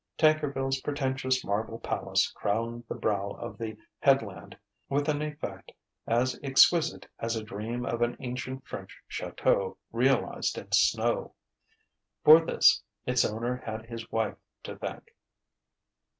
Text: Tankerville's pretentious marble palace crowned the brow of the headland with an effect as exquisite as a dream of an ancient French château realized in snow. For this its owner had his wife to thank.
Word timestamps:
Tankerville's 0.17 0.81
pretentious 0.81 1.45
marble 1.45 1.77
palace 1.77 2.31
crowned 2.31 2.85
the 2.89 2.95
brow 2.95 3.33
of 3.33 3.59
the 3.59 3.77
headland 3.99 4.57
with 4.89 5.07
an 5.07 5.21
effect 5.21 5.71
as 6.07 6.39
exquisite 6.41 7.05
as 7.19 7.35
a 7.35 7.43
dream 7.43 7.85
of 7.85 8.01
an 8.01 8.17
ancient 8.19 8.65
French 8.65 8.97
château 9.07 9.77
realized 9.91 10.57
in 10.57 10.71
snow. 10.71 11.35
For 12.23 12.43
this 12.43 12.81
its 13.05 13.23
owner 13.23 13.57
had 13.57 13.85
his 13.85 14.11
wife 14.11 14.37
to 14.63 14.75
thank. 14.75 15.13